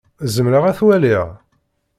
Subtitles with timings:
[0.35, 1.25] Zemreɣ ad t-waliɣ?